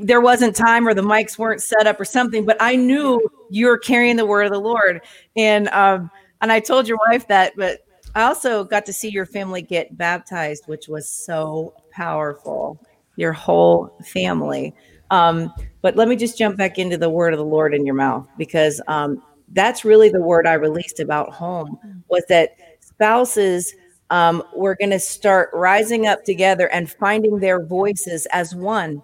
[0.00, 3.20] there wasn't time or the mics weren't set up or something, but I knew
[3.50, 5.02] you were carrying the word of the Lord.
[5.36, 6.10] And um,
[6.40, 7.80] and I told your wife that, but
[8.14, 12.78] I also got to see your family get baptized, which was so powerful.
[13.16, 14.74] Your whole family.
[15.10, 17.94] Um, but let me just jump back into the word of the Lord in your
[17.94, 19.22] mouth because um,
[19.52, 22.56] that's really the word I released about home was that
[22.96, 23.74] spouses
[24.10, 29.02] um, were going to start rising up together and finding their voices as one.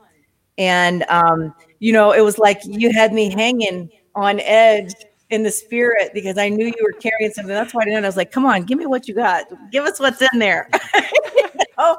[0.58, 4.92] And, um, you know, it was like you had me hanging on edge
[5.30, 7.54] in the spirit because I knew you were carrying something.
[7.54, 8.04] That's why I didn't.
[8.04, 9.46] I was like, come on, give me what you got.
[9.70, 10.68] Give us what's in there.
[10.94, 11.96] you know?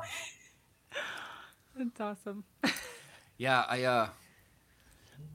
[1.75, 2.43] That's awesome.
[3.37, 4.07] Yeah, I uh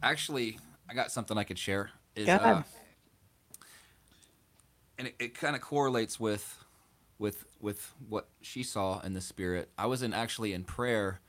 [0.02, 1.90] actually I got something I could share.
[2.14, 2.56] Is, Go ahead.
[2.56, 2.62] Uh,
[4.98, 6.64] and it, it kind of correlates with
[7.18, 9.70] with with what she saw in the spirit.
[9.78, 11.20] I was in actually in prayer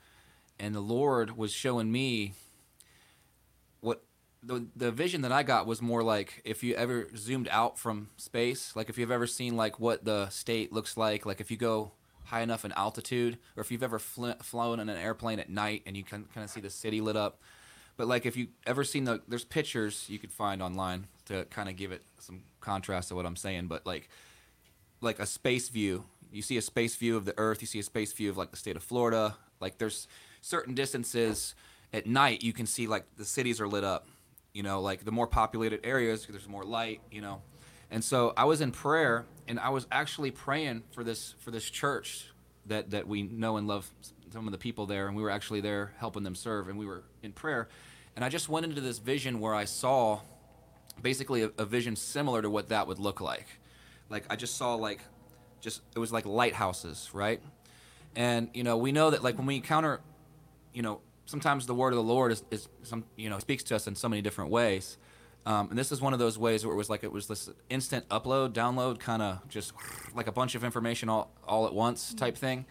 [0.58, 2.34] and the Lord was showing me
[3.80, 4.04] what
[4.42, 8.10] the the vision that I got was more like if you ever zoomed out from
[8.16, 11.56] space, like if you've ever seen like what the state looks like, like if you
[11.56, 11.92] go
[12.24, 15.82] high enough in altitude, or if you've ever fl- flown in an airplane at night
[15.86, 17.40] and you can kind of see the city lit up.
[17.96, 21.68] But like if you ever seen the there's pictures you could find online to kind
[21.68, 24.08] of give it some contrast to what I'm saying, but like
[25.00, 26.04] like a space view.
[26.32, 27.60] You see a space view of the Earth.
[27.60, 29.36] You see a space view of like the state of Florida.
[29.60, 30.06] Like there's
[30.42, 31.54] certain distances
[31.92, 34.06] at night you can see like the cities are lit up.
[34.52, 37.00] You know, like the more populated areas, there's more light.
[37.10, 37.42] You know,
[37.90, 41.68] and so I was in prayer, and I was actually praying for this for this
[41.68, 42.26] church
[42.66, 43.90] that that we know and love
[44.32, 46.86] some of the people there, and we were actually there helping them serve, and we
[46.86, 47.68] were in prayer,
[48.16, 50.20] and I just went into this vision where I saw
[51.02, 53.46] basically a, a vision similar to what that would look like.
[54.08, 55.00] Like I just saw like
[55.60, 57.40] just it was like lighthouses, right?
[58.16, 60.00] And you know, we know that like when we encounter,
[60.72, 63.76] you know, sometimes the word of the Lord is, is some you know speaks to
[63.76, 64.98] us in so many different ways.
[65.46, 67.48] Um, and this is one of those ways where it was like it was this
[67.70, 69.72] instant upload, download, kind of just
[70.14, 72.66] like a bunch of information all, all at once type thing.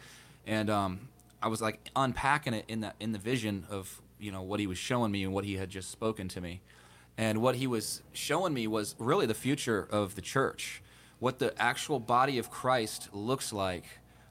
[0.46, 1.10] And um,
[1.42, 4.68] I was like unpacking it in that in the vision of you know what he
[4.68, 6.62] was showing me and what he had just spoken to me.
[7.20, 10.82] And what he was showing me was really the future of the church,
[11.20, 13.84] what the actual body of Christ looks like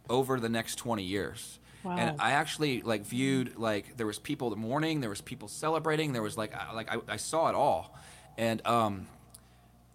[0.09, 1.59] over the next 20 years.
[1.85, 1.97] Wow.
[1.99, 6.23] And I actually like viewed like there was people mourning, there was people celebrating, there
[6.23, 7.95] was like I, like I, I saw it all,
[8.39, 9.07] and um,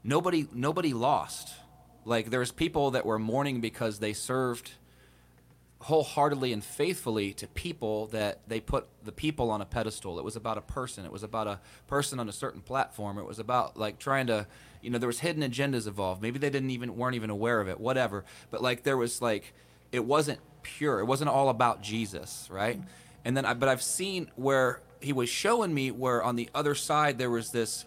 [0.04, 1.52] nobody nobody lost.
[2.06, 4.72] Like there was people that were mourning because they served
[5.84, 10.18] wholeheartedly and faithfully to people that they put the people on a pedestal.
[10.18, 11.04] It was about a person.
[11.04, 13.18] It was about a person on a certain platform.
[13.18, 14.48] It was about like trying to,
[14.82, 16.22] you know, there was hidden agendas involved.
[16.22, 17.82] Maybe they didn't even weren't even aware of it.
[17.82, 18.24] Whatever.
[18.50, 19.54] But like there was like
[19.92, 21.00] it wasn't pure.
[21.00, 22.78] It wasn't all about Jesus, right?
[22.78, 22.90] Mm-hmm.
[23.26, 26.76] And then I but I've seen where he was showing me where on the other
[26.76, 27.84] side there was this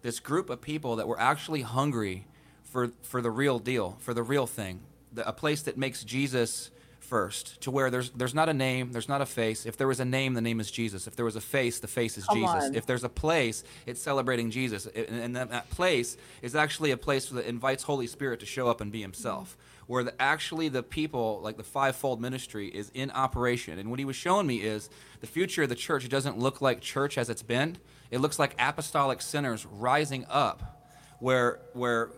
[0.00, 2.26] this group of people that were actually hungry
[2.62, 4.80] for for the real deal, for the real thing,
[5.12, 6.70] the, a place that makes Jesus
[7.04, 9.66] first, to where there's there's not a name, there's not a face.
[9.66, 11.06] If there was a name, the name is Jesus.
[11.06, 12.64] If there was a face, the face is Come Jesus.
[12.64, 12.74] on.
[12.74, 16.96] If there's a place, it's celebrating Jesus, and, and that, that place is actually a
[16.96, 19.56] place that invites Holy Spirit to show up and be Himself.
[19.86, 23.78] Where the, actually the people, like the fivefold ministry, is in operation.
[23.78, 24.88] And what he was showing me is
[25.20, 27.76] the future of the church doesn't look like church as it's been.
[28.10, 30.82] It looks like apostolic centers rising up,
[31.20, 32.10] where where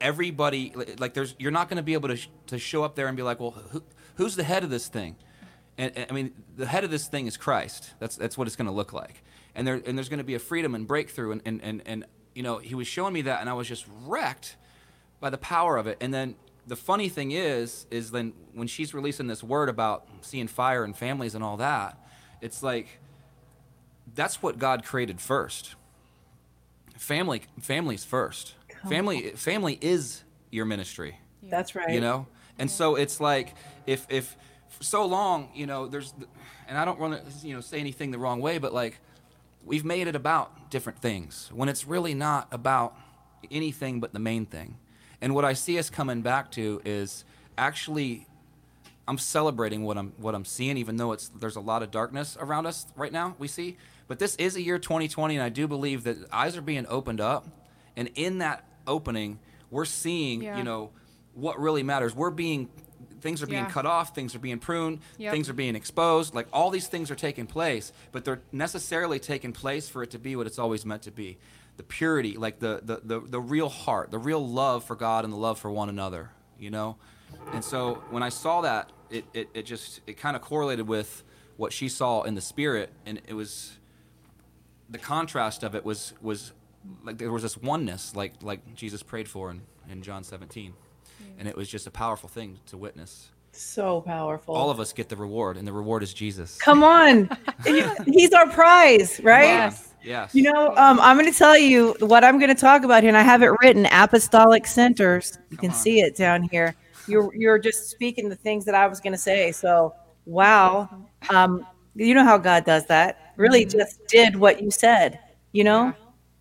[0.00, 3.08] everybody like there's you're not going to be able to sh- to show up there
[3.08, 3.82] and be like, well, who,
[4.18, 5.16] who's the head of this thing?
[5.78, 7.94] And, and I mean, the head of this thing is Christ.
[7.98, 9.22] That's that's what it's going to look like.
[9.54, 11.32] And there and there's going to be a freedom and breakthrough.
[11.32, 12.04] And, and and and
[12.34, 14.56] you know, he was showing me that, and I was just wrecked
[15.20, 15.96] by the power of it.
[16.00, 16.34] And then
[16.66, 20.96] the funny thing is, is then when she's releasing this word about seeing fire and
[20.96, 21.98] families and all that,
[22.40, 23.00] it's like
[24.14, 25.74] that's what God created first.
[26.96, 28.54] Family, families first.
[28.88, 31.90] Family, family is your ministry That's right.
[31.90, 32.26] you know
[32.58, 33.54] and so it's like
[33.88, 34.36] if if
[34.68, 36.12] for so long you know there's
[36.68, 38.98] and i don't want to you know say anything the wrong way but like
[39.64, 42.94] we've made it about different things when it's really not about
[43.50, 44.76] anything but the main thing.
[45.20, 47.24] And what i see us coming back to is
[47.56, 48.26] actually
[49.08, 52.36] i'm celebrating what i'm what i'm seeing even though it's there's a lot of darkness
[52.40, 53.76] around us right now we see.
[54.06, 57.20] But this is a year 2020 and i do believe that eyes are being opened
[57.20, 57.46] up
[57.96, 59.38] and in that opening
[59.70, 60.58] we're seeing Yeah.
[60.58, 60.90] you know
[61.34, 62.16] what really matters.
[62.16, 62.68] We're being
[63.20, 63.70] things are being Yeah.
[63.70, 65.32] cut off things are being pruned Yep.
[65.32, 69.52] things are being exposed like all these things are taking place but they're necessarily taking
[69.52, 71.38] place for it to be what it's always meant to be
[71.76, 75.32] the purity like the the the, the real heart the real love for god and
[75.32, 76.96] the love for one another you know
[77.52, 81.22] and so when i saw that it it, it just it kind of correlated with
[81.56, 83.76] what she saw in the spirit and it was
[84.90, 86.52] the contrast of it was was
[87.04, 89.60] like there was this oneness like like jesus prayed for in,
[89.90, 90.72] in john 17
[91.38, 94.54] and it was just a powerful thing to witness So powerful.
[94.54, 97.28] all of us get the reward and the reward is jesus Come on.
[98.06, 99.44] He's our prize, right?
[99.44, 99.94] Yes.
[100.04, 103.02] yes You know, um, I'm going to tell you what I'm going to talk about
[103.02, 105.38] here, and I have it written: apostolic centers.
[105.50, 105.74] You can on.
[105.74, 106.74] see it down here.
[107.06, 109.50] You're you're just speaking the things that I was going to say.
[109.52, 109.94] So,
[110.26, 110.88] wow,
[111.30, 113.32] um, you know how God does that.
[113.36, 115.18] Really, just did what you said.
[115.52, 115.92] You know, Yeah.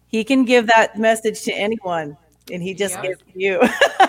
[0.09, 2.15] He can give that message to anyone,
[2.51, 3.01] and He just Yeah.
[3.01, 3.61] gave you.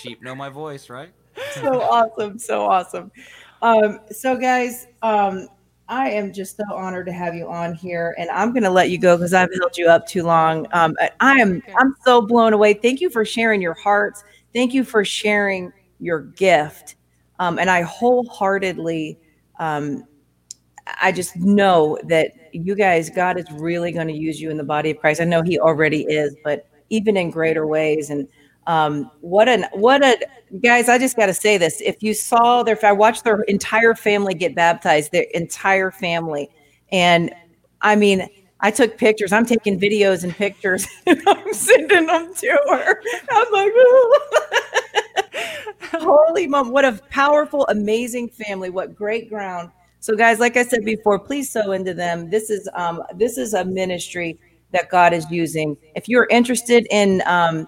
[0.00, 1.12] sheep know my voice right
[1.52, 3.10] so awesome, so awesome.
[3.62, 5.48] Um, so guys, um,
[5.88, 8.90] I am just so honored to have you on here, and I'm going to let
[8.90, 10.66] you go because I've held you up too long.
[10.72, 11.72] Um, I am Okay.
[11.78, 12.74] I'm so blown away.
[12.74, 14.22] Thank you for sharing your hearts.
[14.52, 16.96] Thank you for sharing your gift,
[17.38, 19.18] um, and I wholeheartedly,
[19.58, 20.04] um,
[21.02, 24.64] I just know that you guys, God is really going to use you in the
[24.64, 25.20] body of Christ.
[25.20, 28.10] I know He already is, but even in greater ways.
[28.10, 28.26] And
[28.70, 30.16] um, what an what a
[30.62, 30.88] guys!
[30.88, 34.32] I just got to say this: if you saw their, I watched their entire family
[34.32, 36.48] get baptized, their entire family,
[36.92, 37.34] and
[37.82, 38.28] I mean.
[38.62, 39.32] I took pictures.
[39.32, 40.86] I'm taking videos and pictures.
[41.06, 43.02] And I'm sending them to her.
[43.30, 43.72] I'm like,
[46.02, 46.70] holy mom!
[46.70, 48.68] What a powerful, amazing family!
[48.68, 49.70] What great ground!
[50.00, 52.28] So, guys, like I said before, please sow into them.
[52.28, 54.38] This is um, this is a ministry
[54.72, 55.76] that God is using.
[55.94, 57.66] If you're interested in um,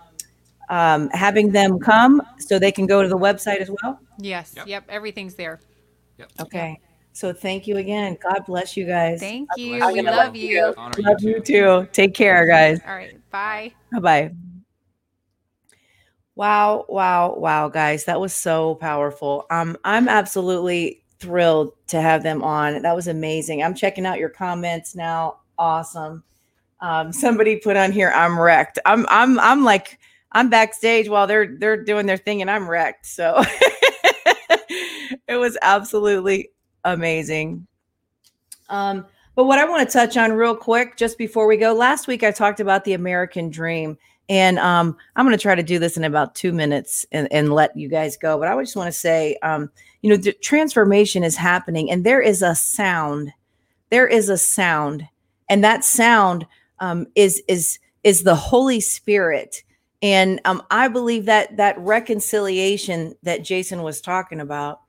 [0.73, 4.01] um, having them come, so they can go to the website as well.
[4.19, 4.55] Yes.
[4.57, 4.67] Yep.
[4.67, 4.85] Yep.
[4.89, 5.61] Everything's there.
[6.17, 6.31] Yep.
[6.41, 6.81] Okay.
[7.13, 8.17] So thank you again.
[8.23, 9.21] God bless you guys.
[9.21, 9.67] Thank you.
[9.67, 9.73] you.
[9.75, 10.75] We I'm love let you.
[10.77, 11.43] Love you you too.
[11.43, 11.89] too.
[11.93, 12.81] Take care, guys.
[12.89, 13.15] All right.
[13.31, 13.75] Bye.
[13.93, 14.31] Bye bye.
[16.35, 18.07] Wow, wow, wow, guys.
[18.07, 19.45] That was so powerful.
[19.51, 22.81] Um, I'm absolutely thrilled to have them on.
[22.81, 23.63] That was amazing.
[23.63, 25.41] I'm checking out your comments now.
[25.59, 26.25] Awesome.
[26.81, 28.79] Um, somebody put on here, I'm wrecked.
[28.87, 29.99] I'm I'm I'm like
[30.33, 33.07] I'm backstage while they're they're doing their thing and I'm wrecked.
[33.07, 33.43] So
[35.29, 36.51] it was absolutely
[36.85, 37.67] amazing.
[38.69, 42.07] Um, but what I want to touch on real quick, just before we go, last
[42.07, 43.97] week I talked about the American dream.
[44.29, 47.53] And um, I'm going to try to do this in about two minutes and, and
[47.53, 48.39] let you guys go.
[48.39, 49.71] But I just want to say, um,
[50.01, 53.33] you know, the transformation is happening, and there is a sound.
[53.91, 55.07] There is a sound,
[55.49, 56.47] and that sound
[56.79, 59.63] um, is is is the Holy Spirit.
[60.03, 64.81] And um, I believe that that reconciliation that Jason was talking about,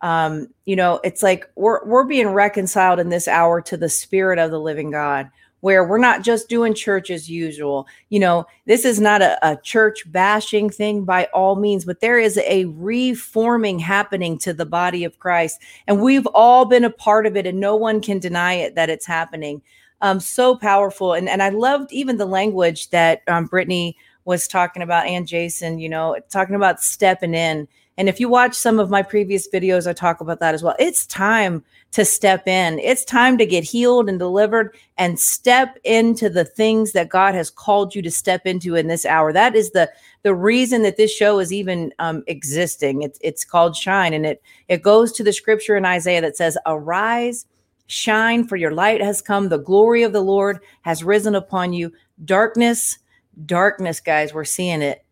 [0.00, 4.38] um, you know, it's like we're we're being reconciled in this hour to the Spirit
[4.38, 5.28] of the Living God
[5.60, 7.86] where we're not just doing church as usual.
[8.08, 12.18] You know, this is not a, a, church bashing thing by all means, but there
[12.18, 15.60] is a reforming happening to the body of Christ.
[15.86, 18.90] And we've all been a part of it, and no one can deny it that
[18.90, 19.62] it's happening.
[20.00, 21.12] Um, so powerful.
[21.12, 23.96] And, and I loved even the language that um, Brittany
[24.30, 27.66] was talking about and Jason, you know, talking about stepping in.
[27.98, 30.76] And if you watch some of my previous videos, I talk about that as well.
[30.78, 32.78] It's time to step in.
[32.78, 37.50] It's time to get healed and delivered and step into the things that God has
[37.50, 39.32] called you to step into in this hour.
[39.32, 39.90] That is the
[40.22, 43.02] the reason that this show is even um, existing.
[43.02, 46.56] It's it's called Shine, and it it goes to the scripture in Isaiah that says,
[46.64, 47.46] "Arise."
[47.90, 49.48] Shine, for your light has come.
[49.48, 51.92] The glory of the Lord has risen upon you.
[52.24, 52.99] Darkness,
[53.46, 55.04] darkness, guys, we're seeing it,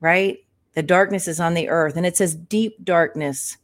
[0.00, 0.38] right?
[0.74, 3.56] The darkness is on the earth, and it says deep darkness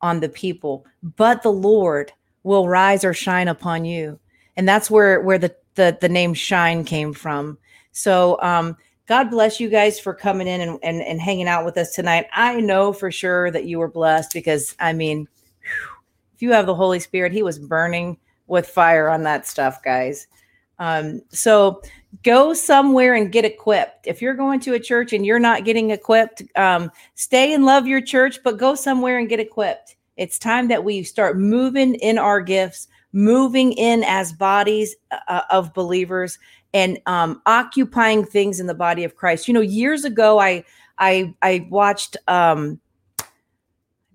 [0.00, 2.12] on the people, but the Lord
[2.42, 4.18] will rise or shine upon you.
[4.56, 7.56] And that's where where the the, the name shine came from.
[7.92, 8.76] So um
[9.06, 12.26] God bless you guys for coming in and, and, and hanging out with us tonight.
[12.32, 15.28] I know for sure that you were blessed because I mean,
[15.60, 15.96] whew,
[16.34, 20.26] if you have the Holy Spirit, He was burning with fire on that stuff, guys.
[20.82, 21.80] Um, so
[22.24, 24.08] go somewhere and get equipped.
[24.08, 27.86] If you're going to a church and you're not getting equipped, um, stay and love
[27.86, 29.94] your church, but go somewhere and get equipped.
[30.16, 34.96] It's time that we start moving in our gifts, moving in as bodies
[35.28, 36.36] uh, of believers,
[36.74, 39.46] and um, occupying things in the body of Christ.
[39.46, 40.64] You know, years ago, I
[40.98, 42.80] I I watched um,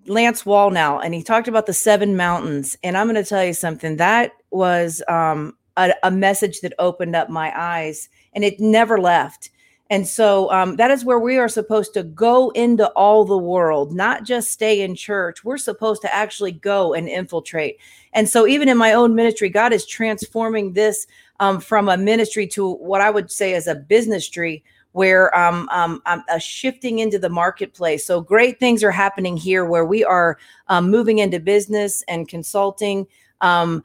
[0.06, 2.76] Lance Wallnau, and he talked about the seven mountains.
[2.82, 7.16] And I'm going to tell you something that was um, a, a message that opened
[7.16, 9.50] up my eyes, and it never left.
[9.90, 13.92] And so um, that is where we are supposed to go into all the world,
[13.94, 15.44] not just stay in church.
[15.44, 17.78] We're supposed to actually go and infiltrate.
[18.12, 21.06] And so, even in my own ministry, God is transforming this
[21.40, 24.62] um, from a ministry to what I would say is a business tree,
[24.92, 28.04] where um, um, I'm uh, shifting into the marketplace.
[28.04, 33.06] So, great things are happening here where we are um, moving into business and consulting.
[33.40, 33.82] Um,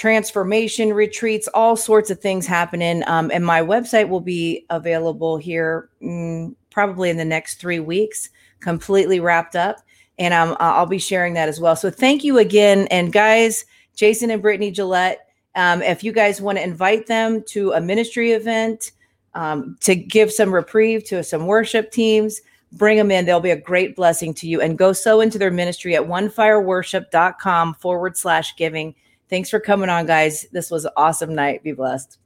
[0.00, 3.02] transformation retreats, all sorts of things happening.
[3.06, 8.30] Um, and my website will be available here mm, probably in the next three weeks,
[8.60, 9.76] completely wrapped up.
[10.18, 11.76] And um, I'll be sharing that as well.
[11.76, 12.88] So thank you again.
[12.90, 17.72] And guys, Jason and Brittany Gillette, um, if you guys want to invite them to
[17.72, 18.92] a ministry event,
[19.34, 22.40] um, to give some reprieve to some worship teams,
[22.72, 23.26] bring them in.
[23.26, 24.62] They'll be a great blessing to you.
[24.62, 28.94] And go sow into their ministry at onefireworship.com forward slash giving.
[29.30, 30.46] Thanks for coming on, guys.
[30.52, 31.62] This was an awesome night.
[31.62, 32.18] Be blessed.